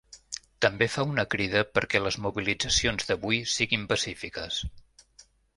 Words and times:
També 0.65 0.87
fa 0.93 1.03
una 1.09 1.25
crida 1.33 1.61
perquè 1.75 2.01
les 2.05 2.17
mobilitzacions 2.27 3.07
d’avui 3.11 3.43
siguin 3.59 3.87
pacífiques. 3.93 4.63